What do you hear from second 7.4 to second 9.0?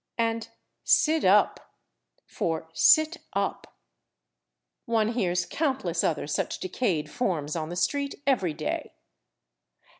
on the street every day.